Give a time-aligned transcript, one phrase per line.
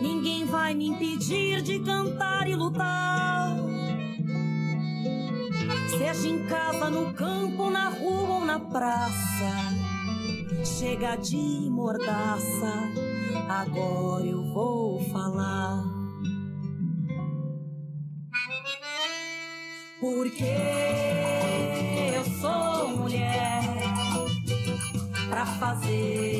[0.00, 3.56] Ninguém vai me impedir de cantar e lutar.
[5.90, 9.70] Seja em casa, no campo, na rua ou na praça.
[10.64, 11.36] Chega de
[11.70, 12.72] mordaça,
[13.48, 15.84] agora eu vou falar.
[20.00, 20.44] Porque
[22.16, 23.62] eu sou mulher
[25.28, 26.39] pra fazer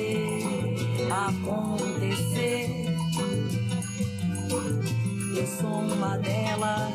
[6.00, 6.94] uma delas,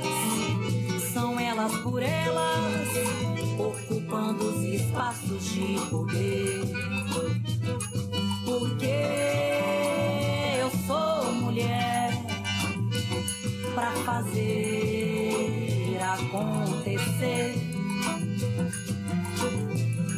[1.14, 2.88] são elas por elas,
[3.60, 6.64] ocupando os espaços de poder.
[8.44, 8.98] Porque
[10.60, 12.14] eu sou mulher
[13.76, 17.54] pra fazer acontecer.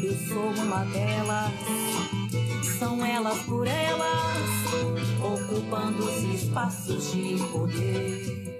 [0.02, 1.52] Eu sou uma delas,
[2.80, 4.48] são elas por elas,
[5.22, 8.57] ocupando os espaços de poder.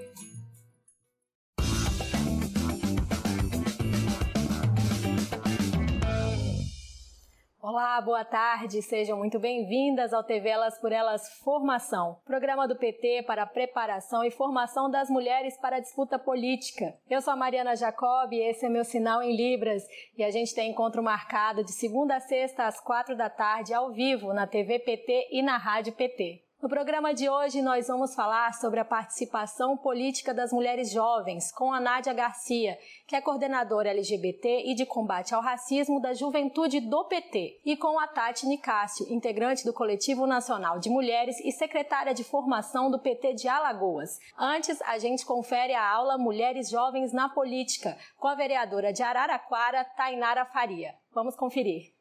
[7.78, 13.22] Olá, boa tarde, sejam muito bem-vindas ao TV Elas por Elas Formação, programa do PT
[13.22, 16.92] para a preparação e formação das mulheres para a disputa política.
[17.08, 19.84] Eu sou a Mariana Jacob e esse é meu sinal em Libras
[20.16, 23.92] e a gente tem encontro marcado de segunda a sexta às quatro da tarde ao
[23.92, 26.47] vivo na TV PT e na Rádio PT.
[26.60, 31.72] No programa de hoje, nós vamos falar sobre a participação política das mulheres jovens com
[31.72, 32.76] a Nádia Garcia,
[33.06, 37.96] que é coordenadora LGBT e de combate ao racismo da juventude do PT, e com
[38.00, 43.34] a Tati Nicásio, integrante do Coletivo Nacional de Mulheres e secretária de formação do PT
[43.34, 44.18] de Alagoas.
[44.36, 49.84] Antes, a gente confere a aula Mulheres Jovens na Política, com a vereadora de Araraquara,
[49.84, 50.92] Tainara Faria.
[51.14, 51.92] Vamos conferir.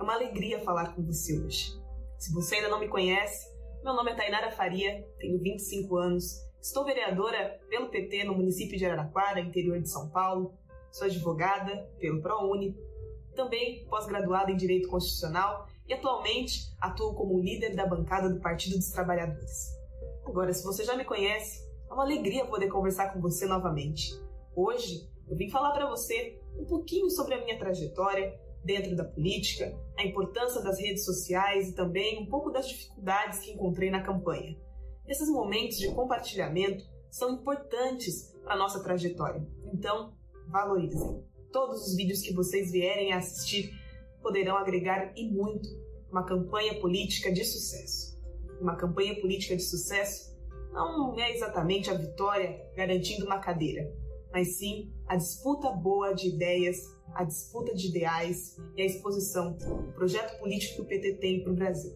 [0.00, 1.78] É uma alegria falar com você hoje.
[2.16, 6.86] Se você ainda não me conhece, meu nome é Tainara Faria, tenho 25 anos, estou
[6.86, 10.54] vereadora pelo PT no município de Araraquara, interior de São Paulo,
[10.90, 12.74] sou advogada pelo ProUni,
[13.34, 18.88] também pós-graduada em Direito Constitucional e atualmente atuo como líder da bancada do Partido dos
[18.88, 19.68] Trabalhadores.
[20.24, 24.18] Agora, se você já me conhece, é uma alegria poder conversar com você novamente.
[24.56, 28.34] Hoje eu vim falar para você um pouquinho sobre a minha trajetória
[28.64, 33.52] dentro da política, a importância das redes sociais e também um pouco das dificuldades que
[33.52, 34.56] encontrei na campanha.
[35.06, 40.14] Esses momentos de compartilhamento são importantes para nossa trajetória, então
[40.48, 41.24] valorizem.
[41.52, 43.72] Todos os vídeos que vocês vierem a assistir
[44.22, 45.68] poderão agregar e muito
[46.10, 48.20] uma campanha política de sucesso.
[48.60, 50.30] Uma campanha política de sucesso
[50.72, 53.92] não é exatamente a vitória garantindo uma cadeira,
[54.32, 56.76] mas sim a disputa boa de ideias,
[57.14, 61.52] a disputa de ideais e a exposição do projeto político que o PT tem para
[61.52, 61.92] o Brasil.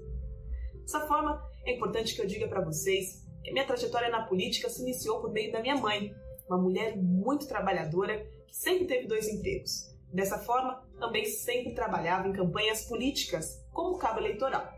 [0.80, 4.82] Dessa forma, é importante que eu diga para vocês que minha trajetória na política se
[4.82, 6.14] iniciou por meio da minha mãe,
[6.48, 9.94] uma mulher muito trabalhadora que sempre teve dois empregos.
[10.12, 14.72] Dessa forma, também sempre trabalhava em campanhas políticas, como cabo eleitoral.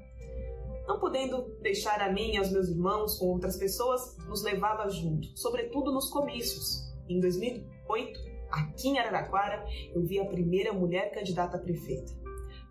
[0.86, 5.36] Não podendo deixar a mim e aos meus irmãos com outras pessoas, nos levava junto,
[5.36, 6.86] sobretudo nos comícios.
[7.08, 12.12] Em 2008, aqui em Araraquara, eu vi a primeira mulher candidata a prefeita.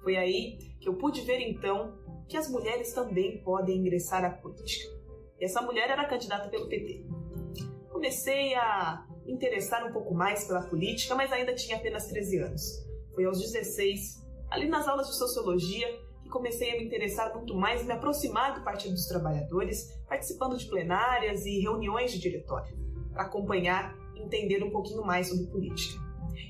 [0.04, 1.98] Foi aí que eu pude ver então
[2.28, 4.94] que as mulheres também podem ingressar à política.
[5.40, 7.06] E essa mulher era candidata pelo PT.
[7.92, 12.86] Comecei a interessar um pouco mais pela política, mas ainda tinha apenas 13 anos.
[13.14, 15.88] Foi aos 16, ali nas aulas de sociologia,
[16.22, 20.58] que comecei a me interessar muito mais e me aproximar do Partido dos Trabalhadores, participando
[20.58, 22.76] de plenárias e reuniões de diretório,
[23.14, 23.96] para acompanhar
[24.26, 26.04] entender um pouquinho mais sobre política.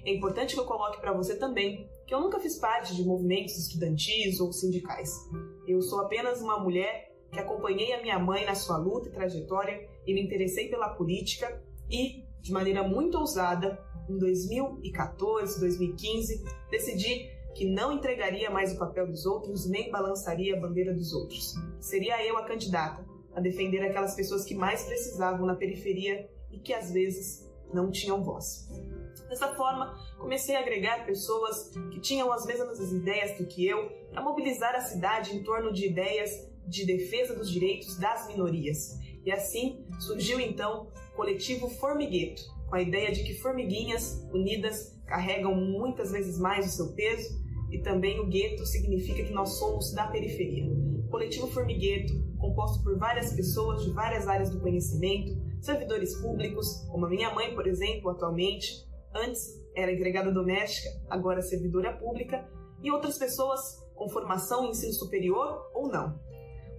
[0.06, 3.58] É importante que eu coloque para você também que eu nunca fiz parte de movimentos
[3.58, 5.12] estudantis ou sindicais.
[5.68, 9.88] Eu sou apenas uma mulher que acompanhei a minha mãe na sua luta e trajetória
[10.06, 17.66] e me interessei pela política e, de maneira muito ousada, em 2014, 2015, decidi que
[17.66, 21.56] não entregaria mais o papel dos outros nem balançaria a bandeira dos outros.
[21.80, 26.74] Seria eu a candidata a defender aquelas pessoas que mais precisavam na periferia e que
[26.74, 28.68] às vezes não tinham voz.
[29.30, 34.22] Dessa forma, comecei a agregar pessoas que tinham as mesmas ideias do que eu para
[34.22, 36.32] mobilizar a cidade em torno de ideias
[36.68, 39.00] de defesa dos direitos das minorias.
[39.26, 45.56] E assim surgiu então o coletivo Formigueto, com a ideia de que formiguinhas unidas carregam
[45.56, 50.08] muitas vezes mais o seu peso e também o gueto significa que nós somos da
[50.08, 50.66] periferia.
[50.66, 57.06] O coletivo Formigueto, composto por várias pessoas de várias áreas do conhecimento, servidores públicos, como
[57.06, 62.48] a minha mãe, por exemplo, atualmente, antes era empregada doméstica, agora servidora pública,
[62.82, 66.20] e outras pessoas com formação em ensino superior ou não.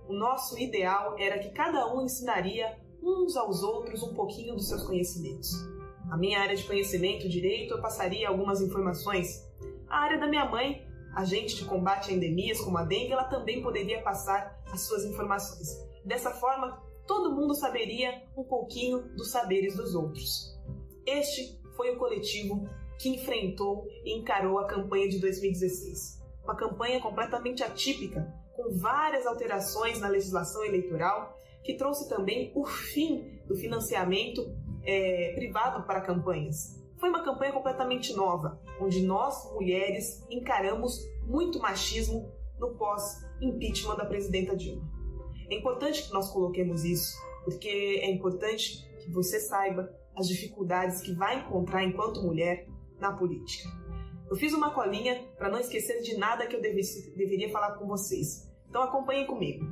[0.09, 4.85] O nosso ideal era que cada um ensinaria uns aos outros um pouquinho dos seus
[4.85, 5.51] conhecimentos.
[6.11, 9.45] A minha área de conhecimento, direito, eu passaria algumas informações.
[9.89, 13.63] A área da minha mãe, agente de combate a endemias como a dengue, ela também
[13.63, 15.85] poderia passar as suas informações.
[16.05, 20.57] Dessa forma, todo mundo saberia um pouquinho dos saberes dos outros.
[21.07, 22.69] Este foi o coletivo
[22.99, 26.23] que enfrentou e encarou a campanha de 2016.
[26.43, 33.41] Uma campanha completamente atípica, com várias alterações na legislação eleitoral, que trouxe também o fim
[33.47, 34.43] do financiamento
[34.85, 36.83] é, privado para campanhas.
[36.99, 44.57] Foi uma campanha completamente nova, onde nós, mulheres, encaramos muito machismo no pós-impeachment da presidenta
[44.57, 44.96] Dilma.
[45.49, 47.69] É importante que nós coloquemos isso, porque
[48.03, 52.67] é importante que você saiba as dificuldades que vai encontrar enquanto mulher
[52.99, 53.69] na política.
[54.29, 58.51] Eu fiz uma colinha para não esquecer de nada que eu deveria falar com vocês.
[58.69, 59.65] Então acompanhem comigo.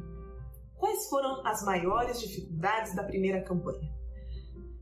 [0.76, 3.92] Quais foram as maiores dificuldades da primeira campanha?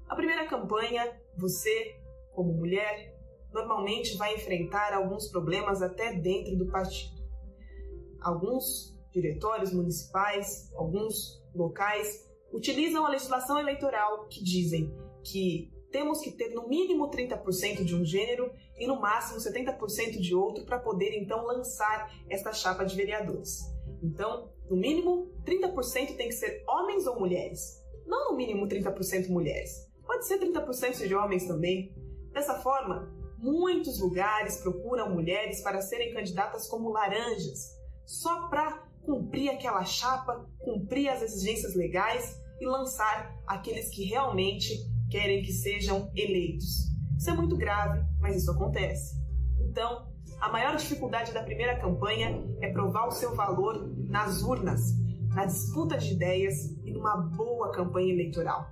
[0.09, 1.97] A primeira campanha, você,
[2.35, 3.17] como mulher,
[3.50, 7.23] normalmente vai enfrentar alguns problemas até dentro do partido.
[8.21, 14.93] Alguns diretórios municipais, alguns locais, utilizam a legislação eleitoral que dizem
[15.25, 20.35] que temos que ter no mínimo 30% de um gênero e no máximo 70% de
[20.35, 23.61] outro para poder então lançar esta chapa de vereadores.
[24.03, 27.81] Então, no mínimo 30% tem que ser homens ou mulheres.
[28.06, 29.88] Não no mínimo 30% mulheres.
[30.05, 31.94] Pode ser 30% de homens também.
[32.32, 39.84] Dessa forma, muitos lugares procuram mulheres para serem candidatas como laranjas, só para cumprir aquela
[39.84, 44.72] chapa, cumprir as exigências legais e lançar aqueles que realmente
[45.10, 46.90] querem que sejam eleitos.
[47.19, 49.14] Isso é muito grave, mas isso acontece.
[49.60, 50.10] Então,
[50.40, 54.81] a maior dificuldade da primeira campanha é provar o seu valor nas urnas,
[55.28, 58.69] na disputa de ideias e numa boa campanha eleitoral.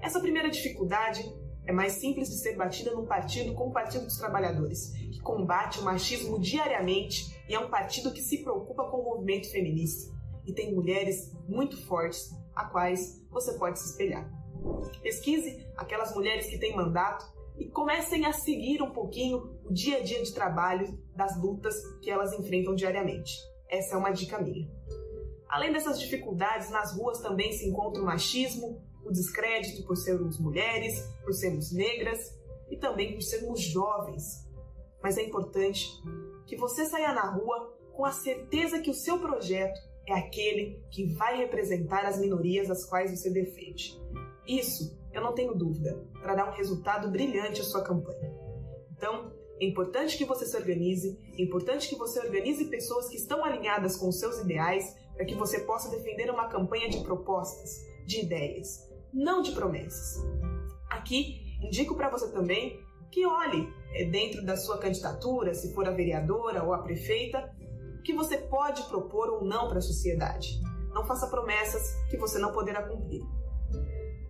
[0.00, 1.22] Essa primeira dificuldade
[1.64, 4.92] é mais simples de ser batida num partido como o Partido dos Trabalhadores,
[5.22, 10.12] combate o machismo diariamente e é um partido que se preocupa com o movimento feminista
[10.44, 14.28] e tem mulheres muito fortes a quais você pode se espelhar.
[15.02, 17.24] Pesquise aquelas mulheres que têm mandato
[17.56, 22.10] e comecem a seguir um pouquinho o dia a dia de trabalho das lutas que
[22.10, 23.32] elas enfrentam diariamente.
[23.68, 24.70] Essa é uma dica minha.
[25.48, 30.98] Além dessas dificuldades, nas ruas também se encontra o machismo, o descrédito por sermos mulheres,
[31.22, 32.38] por sermos negras
[32.70, 34.50] e também por sermos jovens.
[35.02, 35.88] Mas é importante
[36.46, 41.06] que você saia na rua com a certeza que o seu projeto é aquele que
[41.14, 44.00] vai representar as minorias as quais você defende.
[44.46, 48.32] Isso, eu não tenho dúvida, trará um resultado brilhante à sua campanha.
[48.90, 53.44] Então, é importante que você se organize, é importante que você organize pessoas que estão
[53.44, 57.70] alinhadas com os seus ideais para que você possa defender uma campanha de propostas,
[58.06, 60.20] de ideias, não de promessas.
[60.90, 62.80] Aqui, indico para você também
[63.12, 67.54] que olhe é, dentro da sua candidatura, se for a vereadora ou a prefeita,
[67.98, 70.60] o que você pode propor ou não para a sociedade.
[70.92, 73.22] Não faça promessas que você não poderá cumprir.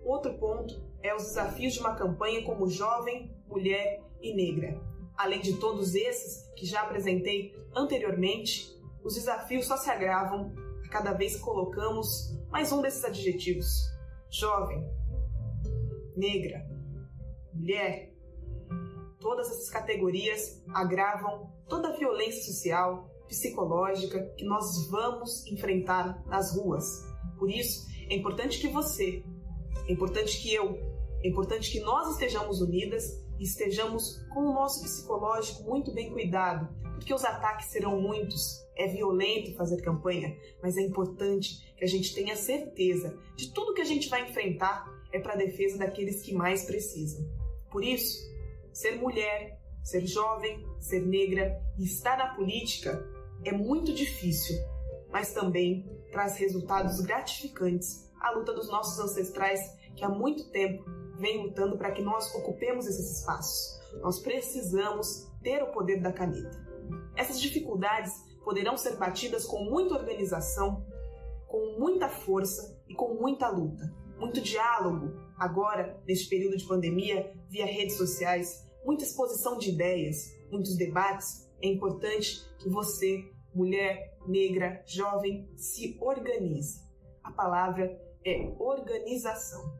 [0.05, 4.79] Outro ponto é os desafios de uma campanha como jovem, mulher e negra.
[5.17, 8.69] Além de todos esses que já apresentei anteriormente,
[9.05, 10.53] os desafios só se agravam
[10.85, 13.67] a cada vez que colocamos mais um desses adjetivos:
[14.29, 14.85] jovem,
[16.17, 16.67] negra,
[17.55, 18.13] mulher.
[19.23, 26.85] Todas essas categorias agravam toda a violência social, psicológica que nós vamos enfrentar nas ruas.
[27.39, 29.23] Por isso, é importante que você,
[29.89, 30.77] é importante que eu,
[31.23, 33.05] é importante que nós estejamos unidas
[33.39, 38.61] e estejamos com o nosso psicológico muito bem cuidado, porque os ataques serão muitos.
[38.75, 43.83] É violento fazer campanha, mas é importante que a gente tenha certeza de tudo que
[43.83, 47.23] a gente vai enfrentar é para a defesa daqueles que mais precisam.
[47.71, 48.32] Por isso,
[48.73, 53.05] ser mulher, ser jovem, ser negra e estar na política
[53.45, 54.57] é muito difícil,
[55.11, 59.61] mas também traz resultados gratificantes a luta dos nossos ancestrais
[59.97, 60.85] que há muito tempo
[61.19, 63.81] vem lutando para que nós ocupemos esses espaços.
[64.01, 66.65] nós precisamos ter o poder da caneta.
[67.15, 68.13] Essas dificuldades
[68.43, 70.87] poderão ser batidas com muita organização,
[71.47, 73.93] com muita força e com muita luta.
[74.19, 80.77] Muito diálogo, agora, neste período de pandemia, via redes sociais, muita exposição de ideias, muitos
[80.77, 81.51] debates.
[81.61, 83.25] É importante que você,
[83.55, 86.81] mulher, negra, jovem, se organize.
[87.23, 89.73] A palavra é organização.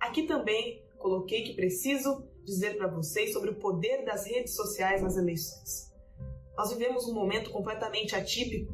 [0.00, 5.16] Aqui também coloquei que preciso dizer para vocês sobre o poder das redes sociais nas
[5.16, 5.92] eleições.
[6.56, 8.72] Nós vivemos um momento completamente atípico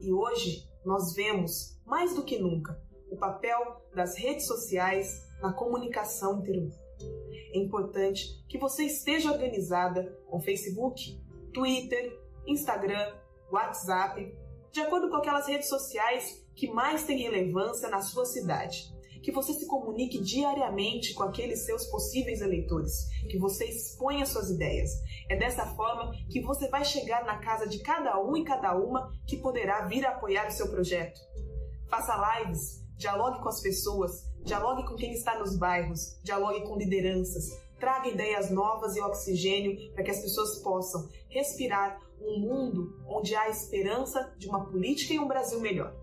[0.00, 2.80] e hoje nós vemos, mais do que nunca,
[3.10, 3.58] o papel
[3.94, 6.86] das redes sociais na comunicação interhumana.
[7.52, 11.18] É importante que você esteja organizada com Facebook,
[11.52, 13.14] Twitter, Instagram,
[13.50, 14.34] WhatsApp,
[14.72, 18.94] de acordo com aquelas redes sociais que mais têm relevância na sua cidade.
[19.22, 24.90] Que você se comunique diariamente com aqueles seus possíveis eleitores, que você exponha suas ideias.
[25.28, 29.10] É dessa forma que você vai chegar na casa de cada um e cada uma
[29.26, 31.18] que poderá vir a apoiar o seu projeto.
[31.88, 37.60] Faça lives, dialogue com as pessoas, dialogue com quem está nos bairros, dialogue com lideranças,
[37.78, 43.48] traga ideias novas e oxigênio para que as pessoas possam respirar um mundo onde há
[43.48, 45.94] esperança de uma política e um Brasil melhor.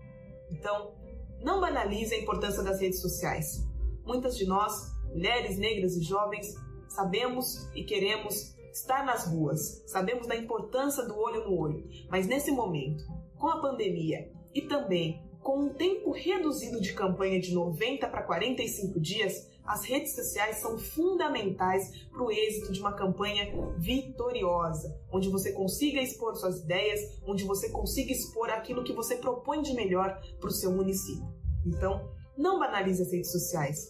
[0.50, 0.94] Então,
[1.42, 3.66] não banalize a importância das redes sociais.
[4.04, 6.54] Muitas de nós, mulheres, negras e jovens,
[6.88, 12.50] sabemos e queremos estar nas ruas, sabemos da importância do olho no olho, mas nesse
[12.50, 13.04] momento,
[13.38, 18.98] com a pandemia e também com um tempo reduzido de campanha de 90 para 45
[18.98, 25.52] dias, as redes sociais são fundamentais para o êxito de uma campanha vitoriosa, onde você
[25.52, 30.48] consiga expor suas ideias, onde você consiga expor aquilo que você propõe de melhor para
[30.48, 31.28] o seu município.
[31.66, 33.86] Então, não banalize as redes sociais.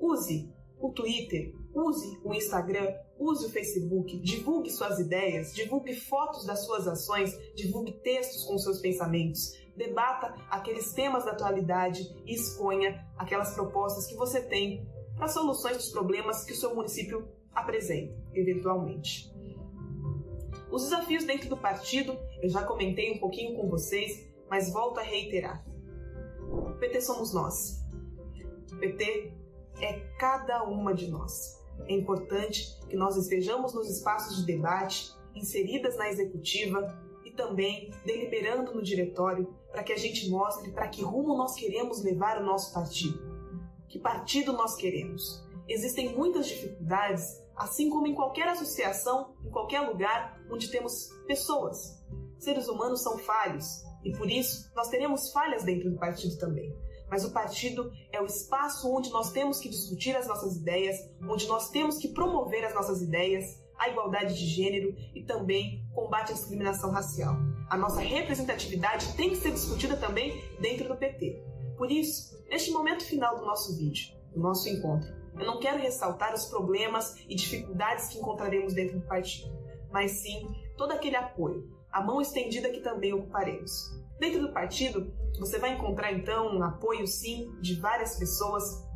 [0.00, 6.64] Use o Twitter, use o Instagram, use o Facebook, divulgue suas ideias, divulgue fotos das
[6.64, 13.54] suas ações, divulgue textos com seus pensamentos, debata aqueles temas da atualidade e exponha aquelas
[13.54, 19.32] propostas que você tem para soluções dos problemas que o seu município apresenta, eventualmente.
[20.70, 25.02] Os desafios dentro do partido, eu já comentei um pouquinho com vocês, mas volto a
[25.02, 25.64] reiterar.
[26.48, 27.82] O PT somos nós.
[28.72, 29.32] O PT
[29.80, 31.58] é cada uma de nós.
[31.86, 38.74] É importante que nós estejamos nos espaços de debate, inseridas na executiva e também deliberando
[38.74, 42.74] no diretório para que a gente mostre para que rumo nós queremos levar o nosso
[42.74, 43.30] partido
[43.90, 45.44] que partido nós queremos.
[45.68, 52.00] Existem muitas dificuldades, assim como em qualquer associação, em qualquer lugar onde temos pessoas.
[52.38, 56.74] Seres humanos são falhos e por isso nós teremos falhas dentro do partido também.
[57.10, 60.96] Mas o partido é o espaço onde nós temos que discutir as nossas ideias,
[61.28, 66.32] onde nós temos que promover as nossas ideias, a igualdade de gênero e também combate
[66.32, 67.34] à discriminação racial.
[67.70, 71.42] A nossa representatividade tem que ser discutida também dentro do PT.
[71.78, 75.08] Por isso, neste momento final do nosso vídeo, do nosso encontro,
[75.38, 79.50] eu não quero ressaltar os problemas e dificuldades que encontraremos dentro do partido,
[79.90, 80.46] mas sim
[80.76, 83.72] todo aquele apoio, a mão estendida que também ocuparemos.
[84.18, 88.86] Dentro do partido, você vai encontrar então um apoio sim de várias pessoas.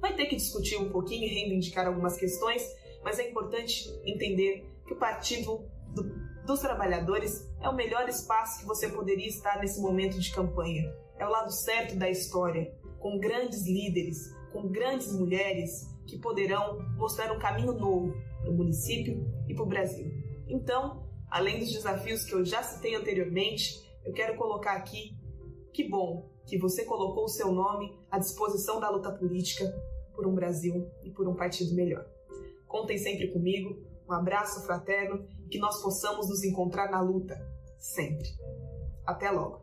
[0.00, 2.62] Vai ter que discutir um pouquinho e reivindicar algumas questões,
[3.02, 6.02] mas é importante entender que o partido do,
[6.46, 11.26] dos trabalhadores é o melhor espaço que você poderia estar nesse momento de campanha é
[11.26, 17.38] o lado certo da história, com grandes líderes, com grandes mulheres que poderão mostrar um
[17.38, 20.10] caminho novo para o município e para o Brasil.
[20.48, 25.14] Então, além dos desafios que eu já citei anteriormente, eu quero colocar aqui
[25.74, 29.70] que bom que você colocou o seu nome à disposição da luta política
[30.14, 32.04] por um Brasil e por um partido melhor.
[32.70, 33.68] Contem sempre comigo,
[34.08, 37.34] um abraço fraterno e que nós possamos nos encontrar na luta,
[37.76, 38.28] sempre.
[39.04, 39.60] Até logo!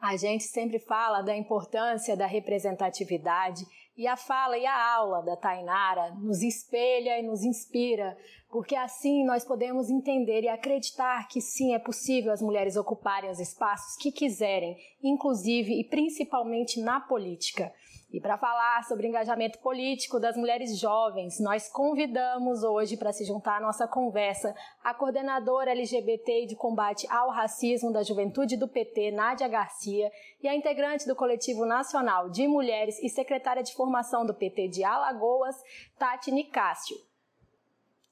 [0.00, 5.36] A gente sempre fala da importância da representatividade e a fala e a aula da
[5.36, 8.16] Tainara nos espelha e nos inspira,
[8.50, 13.40] porque assim nós podemos entender e acreditar que sim, é possível as mulheres ocuparem os
[13.40, 17.72] espaços que quiserem, inclusive e principalmente na política.
[18.12, 23.56] E para falar sobre engajamento político das mulheres jovens, nós convidamos hoje para se juntar
[23.56, 29.48] à nossa conversa a coordenadora LGBT de combate ao racismo da Juventude do PT, Nádia
[29.48, 30.10] Garcia,
[30.40, 34.84] e a integrante do Coletivo Nacional de Mulheres e secretária de formação do PT de
[34.84, 35.56] Alagoas,
[35.98, 36.96] Tati Nicásio.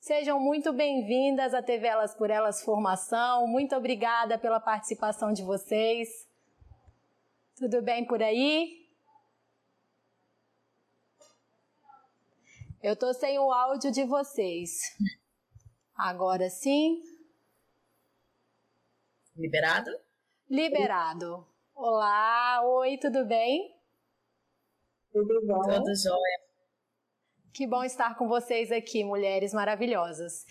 [0.06, 3.46] Sejam muito bem-vindas à TV Elas por Elas Formação.
[3.46, 6.28] Muito obrigada pela participação de vocês.
[7.56, 8.86] Tudo bem por aí?
[12.82, 14.72] Eu tô sem o áudio de vocês.
[15.96, 17.00] Agora sim.
[19.34, 19.90] Liberado?
[20.50, 21.48] Liberado.
[21.74, 23.74] Olá, oi, tudo bem?
[25.10, 25.62] Tudo bom?
[25.62, 26.53] Tudo jóia.
[27.54, 30.44] Que bom estar com vocês aqui, mulheres maravilhosas.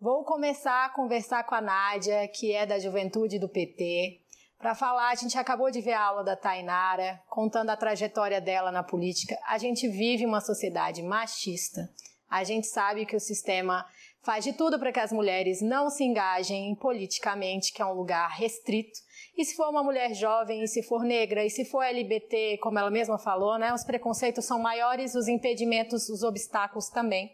[0.00, 4.20] Vou começar a conversar com a Nádia, que é da juventude do PT,
[4.56, 5.08] para falar.
[5.08, 9.36] A gente acabou de ver a aula da Tainara, contando a trajetória dela na política.
[9.48, 11.90] A gente vive uma sociedade machista.
[12.30, 13.84] A gente sabe que o sistema
[14.22, 18.30] faz de tudo para que as mulheres não se engajem politicamente, que é um lugar
[18.30, 19.00] restrito.
[19.36, 22.78] E se for uma mulher jovem, e se for negra, e se for LGBT, como
[22.78, 27.30] ela mesma falou, né, os preconceitos são maiores, os impedimentos, os obstáculos também.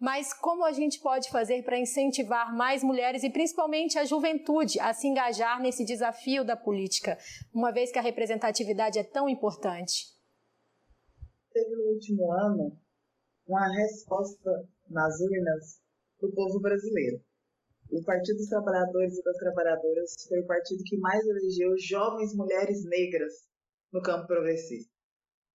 [0.00, 4.94] Mas como a gente pode fazer para incentivar mais mulheres e principalmente a juventude a
[4.94, 7.18] se engajar nesse desafio da política,
[7.52, 10.12] uma vez que a representatividade é tão importante?
[11.52, 12.78] Teve no último ano
[13.48, 15.80] uma resposta nas urnas
[16.20, 17.20] do povo brasileiro
[17.92, 22.82] o Partido dos Trabalhadores e das Trabalhadoras foi o partido que mais elegeu jovens mulheres
[22.86, 23.34] negras
[23.92, 24.90] no campo progressista.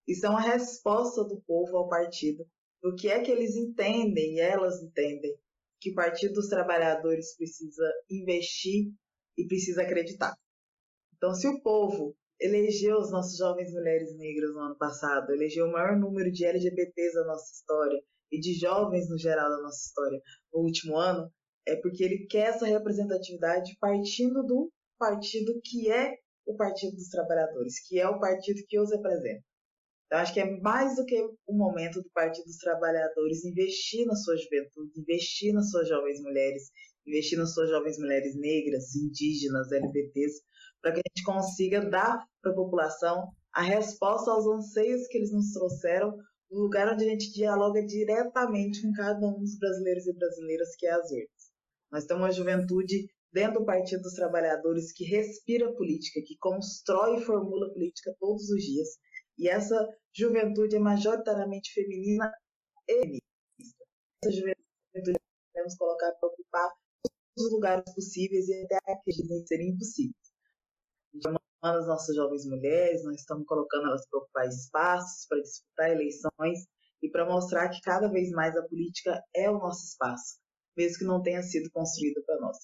[0.07, 2.47] Isso é uma resposta do povo ao partido,
[2.83, 5.35] do que é que eles entendem e elas entendem
[5.81, 8.93] que o Partido dos Trabalhadores precisa investir
[9.37, 10.35] e precisa acreditar.
[11.17, 15.73] Então, se o povo elegeu as nossas jovens mulheres negras no ano passado, elegeu o
[15.73, 17.99] maior número de LGBTs da nossa história
[18.31, 20.21] e de jovens no geral da nossa história
[20.53, 21.33] no último ano,
[21.67, 26.15] é porque ele quer essa representatividade partindo do partido que é
[26.47, 29.43] o Partido dos Trabalhadores, que é o partido que os representa.
[30.07, 34.15] Então, acho que é mais do que o momento do Partido dos Trabalhadores investir na
[34.15, 36.71] sua juventude, investir nas suas jovens mulheres,
[37.05, 40.43] investir nas suas jovens mulheres negras, indígenas, LGBTs,
[40.81, 45.33] para que a gente consiga dar para a população a resposta aos anseios que eles
[45.33, 46.17] nos trouxeram,
[46.49, 50.87] no lugar onde a gente dialoga diretamente com cada um dos brasileiros e brasileiras, que
[50.87, 51.36] é urnas.
[51.91, 57.25] Nós temos uma juventude dentro do Partido dos Trabalhadores que respira política, que constrói e
[57.25, 58.89] formula política todos os dias.
[59.39, 59.77] E essa
[60.15, 62.33] juventude é majoritariamente feminina
[62.89, 63.85] e feminista.
[64.25, 65.21] Essa juventude
[65.55, 66.71] devemos colocar para ocupar
[67.03, 70.17] todos os lugares possíveis e até aqueles que serem impossíveis.
[71.23, 76.67] Chamando as nossas jovens mulheres, nós estamos colocando elas para ocupar espaços, para disputar eleições
[77.03, 80.46] e para mostrar que cada vez mais a política é o nosso espaço
[80.77, 82.57] mesmo que não tenha sido construída para nós.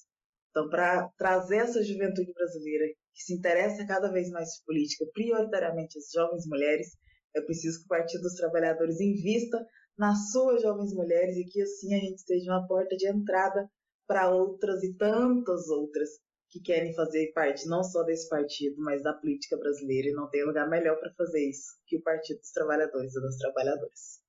[0.51, 5.97] Então, para trazer essa juventude brasileira que se interessa cada vez mais por política, prioritariamente
[5.97, 6.87] as jovens mulheres,
[7.35, 9.65] é preciso que o Partido dos Trabalhadores invista
[9.97, 13.67] nas suas jovens mulheres e que assim a gente seja uma porta de entrada
[14.07, 16.09] para outras e tantas outras
[16.49, 20.45] que querem fazer parte não só desse partido, mas da política brasileira e não tem
[20.45, 24.22] lugar melhor para fazer isso que o Partido dos Trabalhadores e das Trabalhadoras.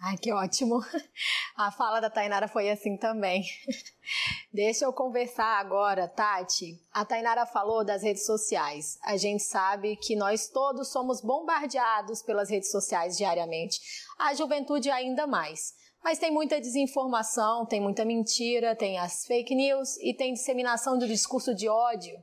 [0.00, 0.80] Ai, que ótimo.
[1.56, 3.44] A fala da Tainara foi assim também.
[4.54, 6.80] Deixa eu conversar agora, Tati.
[6.92, 8.96] A Tainara falou das redes sociais.
[9.02, 13.80] A gente sabe que nós todos somos bombardeados pelas redes sociais diariamente.
[14.16, 15.74] A juventude ainda mais.
[16.02, 21.08] Mas tem muita desinformação, tem muita mentira, tem as fake news e tem disseminação do
[21.08, 22.16] discurso de ódio.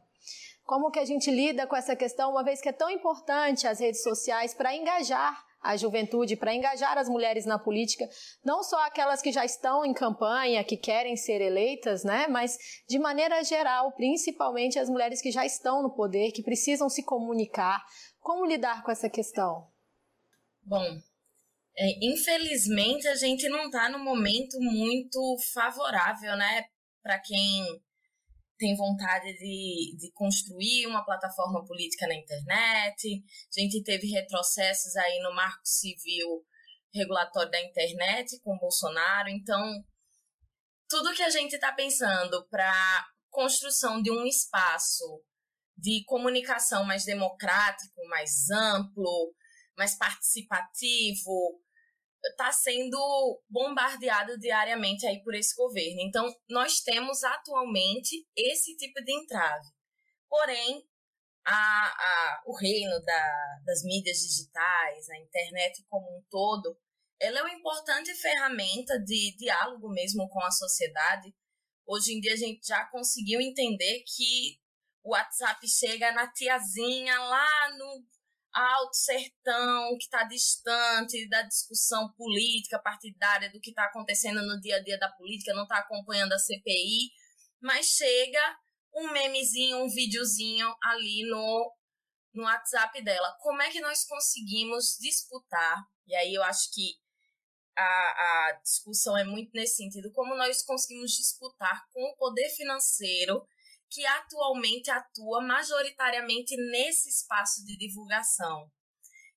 [0.65, 3.81] Como que a gente lida com essa questão, uma vez que é tão importante as
[3.81, 8.08] redes sociais para engajar a juventude, para engajar as mulheres na política,
[8.43, 12.99] não só aquelas que já estão em campanha, que querem ser eleitas, né, mas de
[12.99, 17.84] maneira geral, principalmente as mulheres que já estão no poder, que precisam se comunicar.
[18.19, 19.67] Como lidar com essa questão?
[20.63, 20.99] Bom,
[21.78, 25.19] é, infelizmente a gente não está no momento muito
[25.54, 26.65] favorável, né,
[27.01, 27.84] para quem
[28.57, 33.23] tem vontade de, de construir uma plataforma política na internet.
[33.55, 36.45] A gente teve retrocessos aí no marco civil
[36.93, 39.29] regulatório da internet com Bolsonaro.
[39.29, 39.61] Então,
[40.87, 45.21] tudo que a gente está pensando para construção de um espaço
[45.77, 49.35] de comunicação mais democrático, mais amplo,
[49.77, 51.61] mais participativo,
[52.31, 56.01] está sendo bombardeado diariamente aí por esse governo.
[56.01, 59.67] Então, nós temos atualmente esse tipo de entrave.
[60.29, 60.83] Porém,
[61.45, 66.77] a, a, o reino da, das mídias digitais, a internet como um todo,
[67.19, 71.33] ela é uma importante ferramenta de diálogo mesmo com a sociedade.
[71.85, 74.59] Hoje em dia a gente já conseguiu entender que
[75.03, 78.03] o WhatsApp chega na tiazinha lá no
[78.55, 84.77] alto sertão, que está distante da discussão política, partidária, do que está acontecendo no dia
[84.77, 87.11] a dia da política, não está acompanhando a CPI,
[87.61, 88.57] mas chega
[88.95, 91.75] um memezinho, um videozinho ali no,
[92.33, 93.35] no WhatsApp dela.
[93.41, 95.83] Como é que nós conseguimos disputar?
[96.07, 96.93] E aí eu acho que
[97.77, 103.45] a, a discussão é muito nesse sentido, como nós conseguimos disputar com o poder financeiro
[103.89, 108.71] que atualmente atua majoritariamente nesse espaço de divulgação.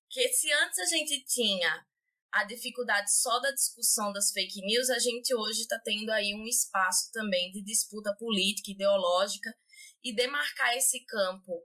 [0.09, 1.85] Que se antes a gente tinha
[2.31, 6.45] a dificuldade só da discussão das fake news, a gente hoje está tendo aí um
[6.45, 9.55] espaço também de disputa política, ideológica,
[10.03, 11.63] e demarcar esse campo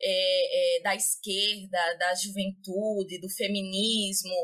[0.00, 4.34] é, é, da esquerda, da juventude, do feminismo,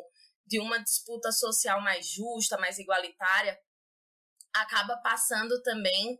[0.46, 3.58] de uma disputa social mais justa, mais igualitária,
[4.52, 6.18] acaba passando também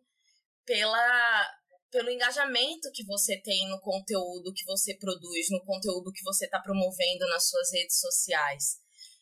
[0.65, 1.51] pela,
[1.91, 6.61] pelo engajamento que você tem no conteúdo que você produz, no conteúdo que você está
[6.61, 8.81] promovendo nas suas redes sociais.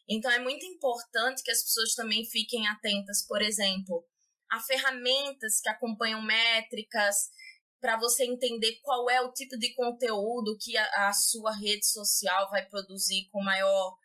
[0.09, 4.05] Então, é muito importante que as pessoas também fiquem atentas, por exemplo,
[4.51, 7.17] a ferramentas que acompanham métricas,
[7.81, 12.51] para você entender qual é o tipo de conteúdo que a, a sua rede social
[12.51, 13.97] vai produzir com maior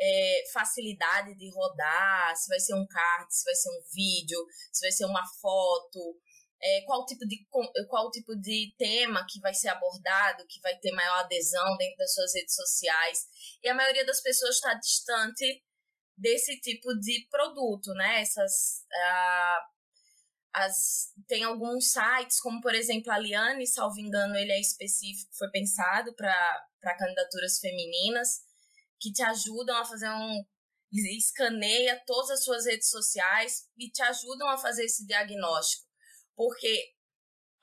[0.00, 4.86] é, facilidade de rodar, se vai ser um card, se vai ser um vídeo, se
[4.86, 6.16] vai ser uma foto,
[6.60, 7.46] é, qual tipo de
[7.88, 12.12] qual tipo de tema que vai ser abordado, que vai ter maior adesão dentro das
[12.12, 13.26] suas redes sociais.
[13.62, 15.62] E a maioria das pessoas está distante
[16.16, 18.20] desse tipo de produto, né?
[18.22, 18.84] Essas
[20.52, 25.50] as, tem alguns sites, como por exemplo a Liane, salvo engano, ele é específico, foi
[25.50, 28.40] pensado para candidaturas femininas,
[28.98, 30.44] que te ajudam a fazer um.
[31.16, 35.87] escaneia todas as suas redes sociais e te ajudam a fazer esse diagnóstico.
[36.38, 36.94] Porque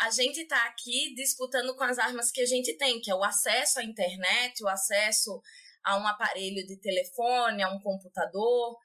[0.02, 3.24] a gente está aqui disputando com as armas que a gente tem, que é o
[3.24, 5.42] acesso à internet, o acesso
[5.82, 8.78] a um aparelho de telefone, a um computador,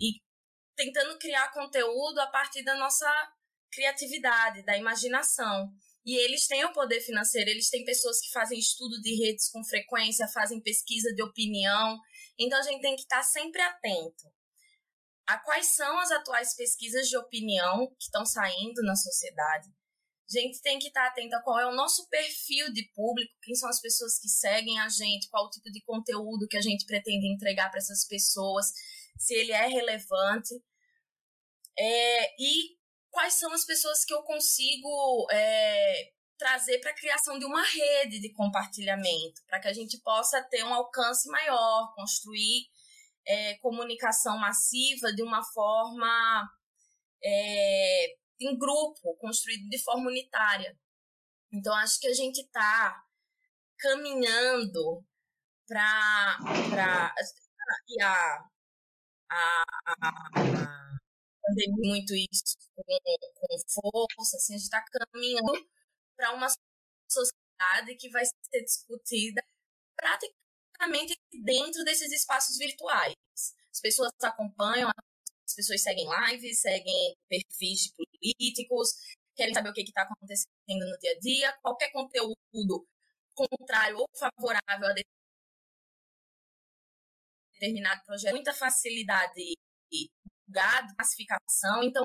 [0.00, 0.20] e
[0.74, 3.08] tentando criar conteúdo a partir da nossa
[3.70, 5.70] criatividade, da imaginação.
[6.04, 9.62] E eles têm o poder financeiro, eles têm pessoas que fazem estudo de redes com
[9.64, 11.96] frequência, fazem pesquisa de opinião.
[12.36, 14.26] Então a gente tem que estar sempre atento
[15.26, 19.68] a quais são as atuais pesquisas de opinião que estão saindo na sociedade.
[20.28, 23.54] A gente tem que estar atento a qual é o nosso perfil de público, quem
[23.54, 26.84] são as pessoas que seguem a gente, qual o tipo de conteúdo que a gente
[26.84, 28.66] pretende entregar para essas pessoas,
[29.16, 30.54] se ele é relevante.
[31.78, 32.76] É, e
[33.10, 38.20] quais são as pessoas que eu consigo é, trazer para a criação de uma rede
[38.20, 42.66] de compartilhamento, para que a gente possa ter um alcance maior, construir
[43.26, 46.48] é, comunicação massiva de uma forma
[47.22, 48.06] é,
[48.40, 50.78] em grupo, construído de forma unitária.
[51.52, 53.02] Então, acho que a gente está
[53.78, 55.04] caminhando
[55.66, 56.38] para
[56.80, 57.14] a,
[59.30, 60.98] a, a
[61.42, 62.82] pandemia muito isso com,
[63.34, 65.68] com força, assim, a gente está caminhando
[66.16, 66.48] para uma
[67.08, 69.42] sociedade que vai ser discutida
[69.96, 70.45] praticamente
[71.44, 73.14] dentro desses espaços virtuais.
[73.72, 74.90] As pessoas acompanham,
[75.44, 78.90] as pessoas seguem lives, seguem perfis de políticos,
[79.34, 82.86] querem saber o que está acontecendo no dia a dia, qualquer conteúdo
[83.34, 84.94] contrário ou favorável a
[87.52, 89.56] determinado projeto, muita facilidade
[90.48, 91.82] gado, classificação.
[91.82, 92.04] Então,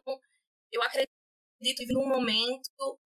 [0.72, 3.00] eu acredito num momento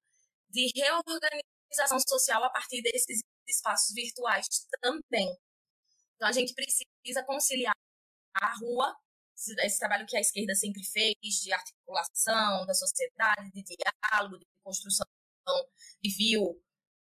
[0.50, 4.48] de reorganização social a partir desses espaços virtuais
[4.82, 5.36] também.
[6.16, 7.76] Então, a gente precisa conciliar
[8.36, 8.96] a rua,
[9.64, 15.06] esse trabalho que a esquerda sempre fez, de articulação da sociedade, de diálogo, de construção
[16.04, 16.62] civil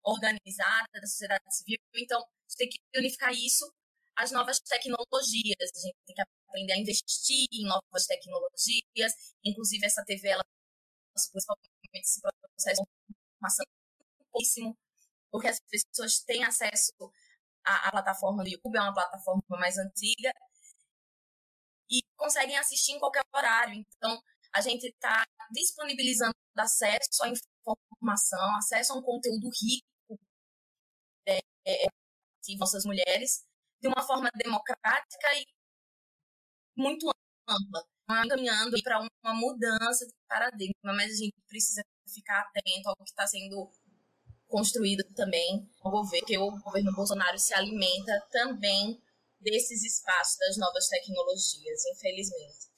[0.04, 1.78] organizada da sociedade civil.
[1.94, 3.70] Então, a gente tem que unificar isso
[4.16, 5.70] às novas tecnologias.
[5.76, 10.44] A gente tem que aprender a investir em novas tecnologias, inclusive essa TV, ela,
[11.32, 13.64] principalmente esse processo de informação
[15.30, 16.92] porque as pessoas têm acesso
[17.68, 20.32] à, à plataforma do YouTube, é uma plataforma mais antiga,
[21.90, 23.74] e conseguem assistir em qualquer horário.
[23.96, 24.20] Então,
[24.54, 30.20] a gente está disponibilizando acesso à informação, acesso a um conteúdo rico
[31.26, 31.86] é, é,
[32.44, 33.44] de nossas mulheres,
[33.80, 35.46] de uma forma democrática e
[36.76, 37.08] muito
[37.48, 37.84] ampla,
[38.28, 43.26] caminhando para uma mudança de paradigma, mas a gente precisa ficar atento ao que está
[43.26, 43.70] sendo
[44.48, 49.00] construído também o governo, porque o governo Bolsonaro se alimenta também
[49.40, 52.68] desses espaços das novas tecnologias, infelizmente.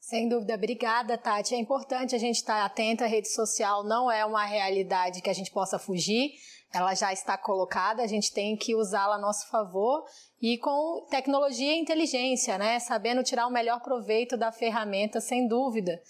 [0.00, 1.54] Sem dúvida, obrigada, Tati.
[1.54, 5.32] É importante a gente estar atento à rede social, não é uma realidade que a
[5.32, 6.30] gente possa fugir,
[6.72, 10.04] ela já está colocada, a gente tem que usá-la a nosso favor
[10.40, 12.78] e com tecnologia e inteligência, né?
[12.78, 16.00] Sabendo tirar o melhor proveito da ferramenta, sem dúvida.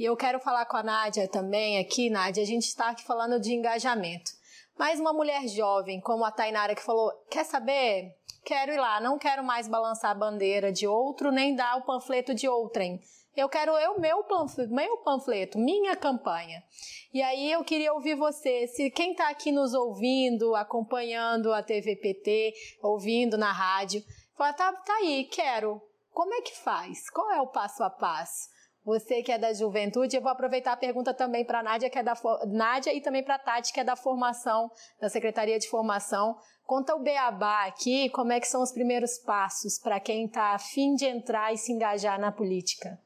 [0.00, 3.38] E eu quero falar com a Nádia também aqui, Nádia, a gente está aqui falando
[3.38, 4.30] de engajamento.
[4.78, 8.16] Mas uma mulher jovem, como a Tainara que falou, quer saber?
[8.42, 12.34] quero ir lá, não quero mais balançar a bandeira de outro, nem dar o panfleto
[12.34, 12.98] de outrem.
[13.36, 16.64] Eu quero eu meu panfleto, meu panfleto, minha campanha.
[17.12, 22.54] E aí eu queria ouvir você, se quem está aqui nos ouvindo, acompanhando a TVPT,
[22.82, 24.02] ouvindo na rádio,
[24.34, 25.78] fala, tá, tá aí, quero.
[26.10, 27.10] Como é que faz?
[27.10, 28.48] Qual é o passo a passo?
[28.90, 31.96] Você que é da juventude, eu vou aproveitar a pergunta também para a Nádia, que
[31.96, 32.12] é da
[32.48, 34.68] Nádia, e também para a Tati, que é da formação,
[35.00, 36.36] da Secretaria de Formação.
[36.64, 40.96] Conta o beabá aqui, como é que são os primeiros passos para quem está afim
[40.96, 42.98] de entrar e se engajar na política.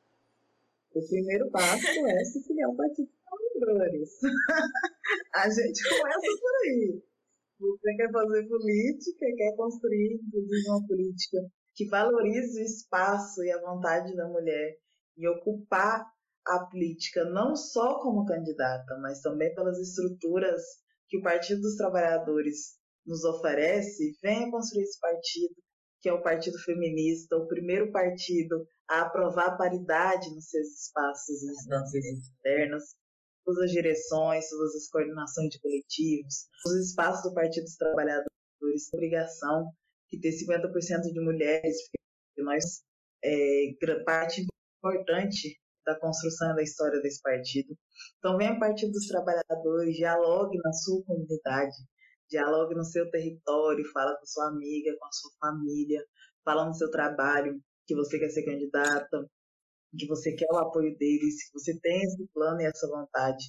[0.95, 4.11] O primeiro passo é se filiar um partido de trabalhadores.
[5.37, 7.03] a gente começa por aí.
[7.61, 10.19] Você quer fazer política, quer construir,
[10.67, 11.39] uma política
[11.75, 14.83] que valorize o espaço e a vontade da mulher
[15.17, 16.05] e ocupar
[16.47, 20.63] a política não só como candidata, mas também pelas estruturas
[21.09, 25.55] que o Partido dos Trabalhadores nos oferece, venha construir esse partido,
[26.01, 31.43] que é o Partido Feminista, o primeiro partido a aprovar a paridade nos seus espaços
[31.43, 32.95] e instâncias internas,
[33.45, 39.71] todas as direções, todas as coordenações de coletivos, os espaços do Partido dos Trabalhadores, obrigação
[40.09, 42.83] que ter 50% de mulheres, porque nós
[43.23, 44.45] é, parte
[44.85, 47.77] importante da construção da história desse partido.
[48.19, 51.77] Então, venha Partido dos Trabalhadores, dialogue na sua comunidade,
[52.29, 56.03] dialogue no seu território, fala com sua amiga, com a sua família,
[56.45, 59.27] fala no seu trabalho, que você quer ser candidata,
[59.97, 63.45] que você quer o apoio deles, que você tem esse plano e essa vontade.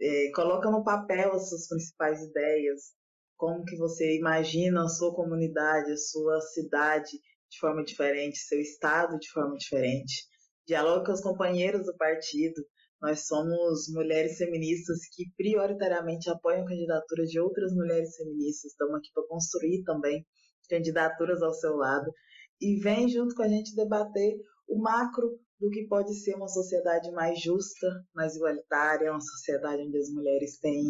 [0.00, 2.92] É, coloca no papel as suas principais ideias,
[3.36, 7.10] como que você imagina a sua comunidade, a sua cidade
[7.50, 10.28] de forma diferente, seu estado de forma diferente
[10.68, 12.62] dialogue com os companheiros do partido.
[13.00, 18.72] Nós somos mulheres feministas que prioritariamente apoiam candidaturas de outras mulheres feministas.
[18.72, 20.26] Estamos aqui para construir também
[20.68, 22.12] candidaturas ao seu lado.
[22.60, 24.36] E vem junto com a gente debater
[24.68, 29.96] o macro do que pode ser uma sociedade mais justa, mais igualitária, uma sociedade onde
[29.96, 30.84] as mulheres têm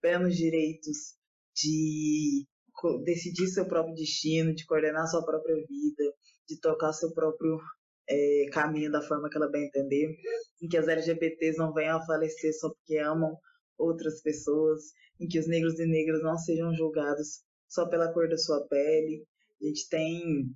[0.00, 1.16] plenos direitos
[1.54, 2.46] de
[3.04, 6.12] decidir seu próprio destino, de coordenar sua própria vida,
[6.48, 7.58] de tocar seu próprio
[8.08, 10.16] é, da forma que ela bem entender,
[10.62, 13.36] em que as LGBTs não venham a falecer só porque amam
[13.78, 14.82] outras pessoas,
[15.20, 19.26] em que os negros e negras não sejam julgados só pela cor da sua pele.
[19.60, 20.46] A gente tem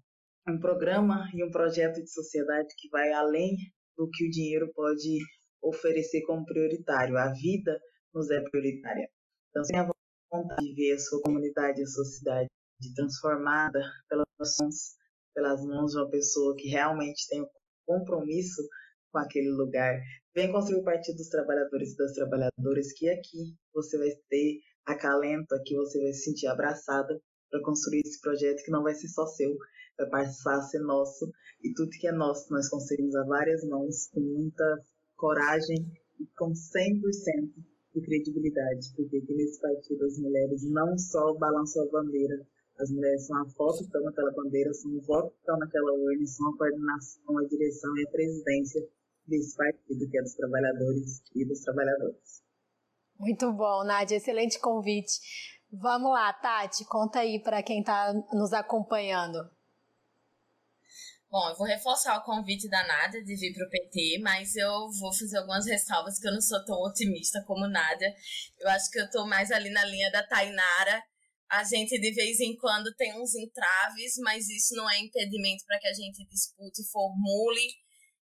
[0.49, 3.57] um programa e um projeto de sociedade que vai além
[3.97, 5.19] do que o dinheiro pode
[5.63, 7.17] oferecer como prioritário.
[7.17, 7.79] A vida
[8.15, 9.09] nos é prioritária.
[9.51, 9.91] Então, sem a
[10.33, 12.49] vontade de ver a sua comunidade, a sua cidade
[12.95, 15.00] transformada pelas ações
[15.40, 17.48] pelas mãos de uma pessoa que realmente tem um
[17.87, 18.62] compromisso
[19.11, 19.98] com aquele lugar.
[20.35, 25.55] Vem construir o Partido dos Trabalhadores e das Trabalhadoras, que aqui você vai ter acalento,
[25.55, 27.18] aqui você vai se sentir abraçada
[27.50, 29.57] para construir esse projeto que não vai ser só seu,
[29.98, 31.26] vai passar a ser nosso.
[31.64, 34.79] E tudo que é nosso nós conseguimos a várias mãos, com muita
[35.16, 37.00] coragem e com 100%
[37.94, 42.46] de credibilidade, porque aqui nesse partido as mulheres não só balançam a bandeira,
[42.81, 45.93] as mulheres são a foto que estão naquela bandeira, são o voto que estão naquela
[45.93, 48.88] urna, são a coordenação, a direção e a presidência
[49.27, 52.43] desse partido, que é dos trabalhadores e dos trabalhadoras.
[53.19, 55.21] Muito bom, Nádia, excelente convite.
[55.71, 59.38] Vamos lá, Tati, conta aí para quem está nos acompanhando.
[61.31, 64.90] Bom, eu vou reforçar o convite da Nádia de vir para o PT, mas eu
[64.99, 68.12] vou fazer algumas ressalvas que eu não sou tão otimista como Nádia.
[68.59, 71.01] Eu acho que eu estou mais ali na linha da Tainara,
[71.51, 75.81] a gente de vez em quando tem uns entraves, mas isso não é impedimento para
[75.81, 77.75] que a gente dispute, formule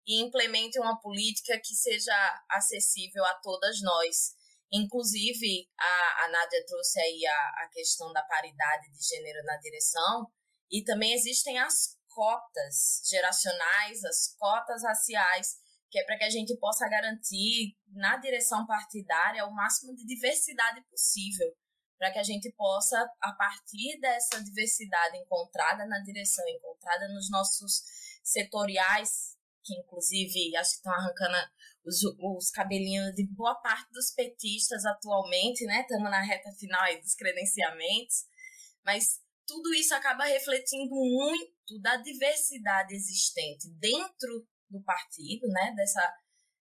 [0.06, 2.14] e implemente uma política que seja
[2.52, 4.36] acessível a todas nós.
[4.72, 10.28] Inclusive, a, a Nádia trouxe aí a, a questão da paridade de gênero na direção,
[10.72, 15.56] e também existem as cotas geracionais, as cotas raciais,
[15.90, 20.84] que é para que a gente possa garantir na direção partidária o máximo de diversidade
[20.90, 21.56] possível
[22.06, 27.82] para que a gente possa, a partir dessa diversidade encontrada na direção, encontrada nos nossos
[28.24, 31.36] setoriais, que inclusive acho que estão arrancando
[31.84, 35.82] os, os cabelinhos de boa parte dos petistas atualmente, né?
[35.82, 38.26] Estamos na reta final aí dos credenciamentos,
[38.86, 45.74] mas tudo isso acaba refletindo muito da diversidade existente dentro do partido, né?
[45.76, 46.13] Dessa,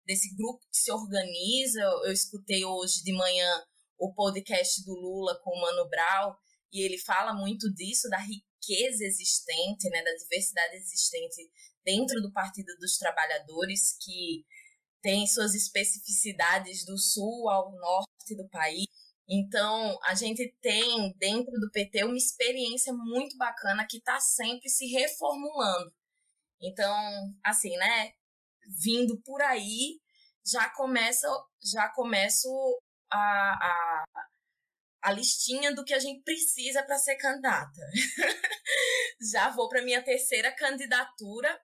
[0.05, 1.81] desse grupo que se organiza.
[1.81, 3.61] Eu, eu escutei hoje de manhã
[4.03, 6.35] o podcast do Lula com o Mano Brown,
[6.71, 11.49] e ele fala muito disso, da riqueza existente, né, da diversidade existente
[11.85, 14.45] dentro do Partido dos Trabalhadores, que
[15.01, 18.87] tem suas especificidades do sul ao norte do país.
[19.29, 24.85] Então, a gente tem dentro do PT uma experiência muito bacana que está sempre se
[24.87, 25.93] reformulando.
[26.61, 26.95] Então,
[27.43, 28.11] assim, né?
[28.81, 29.99] Vindo por aí,
[30.45, 31.27] já começa,
[31.61, 32.49] já começo
[33.13, 34.05] a, a,
[35.03, 37.81] a listinha do que a gente precisa para ser candidata.
[39.31, 41.59] já vou para minha terceira candidatura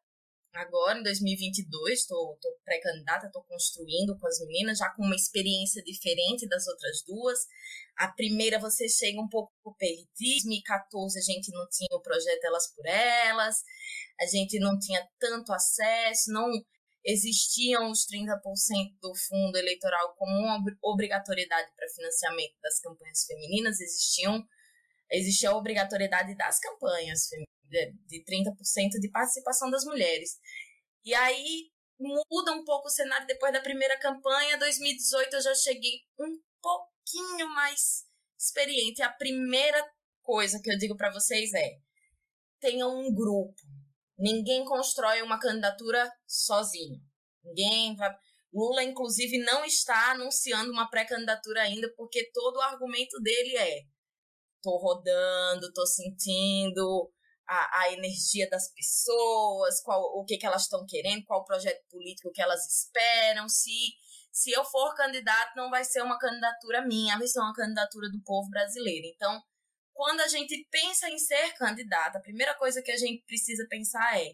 [0.53, 6.47] agora, em 2022, estou pré-candidata, estou construindo com as meninas, já com uma experiência diferente
[6.47, 7.39] das outras duas.
[7.97, 10.03] A primeira você chega um pouco perdida.
[10.19, 13.63] Em 2014 a gente não tinha o projeto Elas por Elas,
[14.19, 16.49] a gente não tinha tanto acesso, não
[17.05, 18.39] existiam os 30%
[19.01, 24.45] do fundo eleitoral como uma obrigatoriedade para financiamento das campanhas femininas, existiam
[25.11, 27.29] existia a obrigatoriedade das campanhas
[28.05, 30.37] de 30% de participação das mulheres.
[31.03, 34.57] E aí muda um pouco o cenário depois da primeira campanha.
[34.57, 38.05] 2018 eu já cheguei um pouquinho mais
[38.37, 39.01] experiente.
[39.01, 39.83] A primeira
[40.21, 41.79] coisa que eu digo para vocês é:
[42.59, 43.78] tenham um grupo.
[44.19, 46.99] Ninguém constrói uma candidatura sozinho.
[47.43, 48.13] Ninguém vai.
[48.53, 53.81] Lula, inclusive, não está anunciando uma pré-candidatura ainda, porque todo o argumento dele é:
[54.61, 57.11] tô rodando, tô sentindo,
[57.47, 61.81] a, a energia das pessoas, qual, o que, que elas estão querendo, qual o projeto
[61.89, 63.71] político que elas esperam, se
[64.31, 68.21] se eu for candidato, não vai ser uma candidatura minha, vai ser uma candidatura do
[68.23, 69.07] povo brasileiro.
[69.07, 69.41] Então,
[69.99, 74.17] quando a gente pensa em ser candidata, a primeira coisa que a gente precisa pensar
[74.17, 74.33] é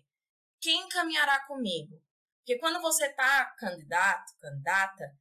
[0.62, 2.00] quem caminhará comigo?
[2.38, 5.12] Porque quando você está candidato, candidata,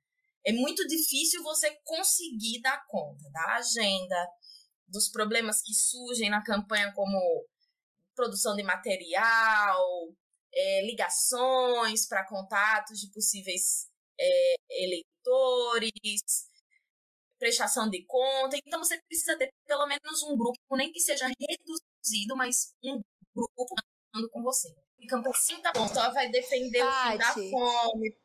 [0.45, 4.29] é muito difícil você conseguir dar conta da agenda,
[4.87, 7.19] dos problemas que surgem na campanha, como
[8.15, 9.83] produção de material,
[10.53, 13.89] é, ligações para contatos de possíveis
[14.21, 15.91] é, eleitores,
[17.45, 18.57] prestação de conta.
[18.65, 23.03] Então, você precisa ter pelo menos um grupo, nem que seja reduzido, mas um
[23.37, 23.67] grupo
[24.15, 24.69] andando com você.
[24.99, 28.17] E assim, tá bom, só vai defender Tati, o fim da fome.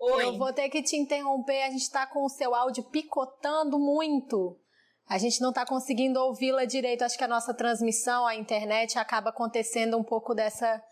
[0.00, 0.24] Oi.
[0.24, 4.60] Eu vou ter que te interromper, a gente está com o seu áudio picotando muito.
[5.06, 7.02] A gente não está conseguindo ouvi-la direito.
[7.02, 10.82] Acho que a nossa transmissão, a internet, acaba acontecendo um pouco dessa,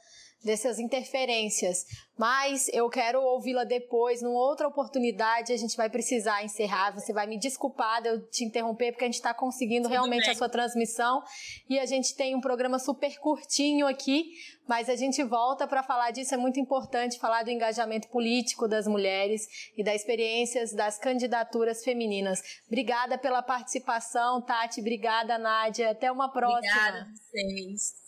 [0.45, 1.85] dessas interferências.
[2.17, 5.53] Mas eu quero ouvi-la depois, numa outra oportunidade.
[5.53, 6.93] A gente vai precisar encerrar.
[6.93, 10.23] Você vai me desculpar de eu te interromper, porque a gente está conseguindo Tudo realmente
[10.23, 10.31] bem.
[10.31, 11.23] a sua transmissão.
[11.69, 14.31] E a gente tem um programa super curtinho aqui,
[14.67, 16.33] mas a gente volta para falar disso.
[16.33, 19.47] É muito importante falar do engajamento político das mulheres
[19.77, 22.41] e das experiências das candidaturas femininas.
[22.67, 24.81] Obrigada pela participação, Tati.
[24.81, 25.91] Obrigada, Nádia.
[25.91, 26.57] Até uma próxima.
[26.59, 28.07] Obrigada a vocês.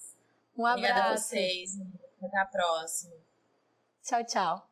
[0.56, 0.88] Um abraço.
[0.88, 2.07] Obrigada a vocês.
[2.22, 3.14] Até a próxima.
[4.02, 4.68] Tchau, tchau.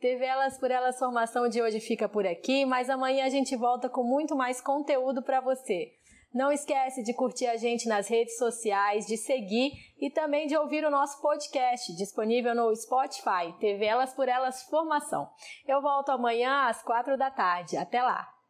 [0.00, 3.88] TV Elas por Elas Formação de hoje fica por aqui, mas amanhã a gente volta
[3.88, 5.92] com muito mais conteúdo para você.
[6.34, 10.84] Não esquece de curtir a gente nas redes sociais, de seguir e também de ouvir
[10.84, 15.28] o nosso podcast, disponível no Spotify, TV Elas por Elas Formação.
[15.68, 17.76] Eu volto amanhã às quatro da tarde.
[17.76, 18.41] Até lá!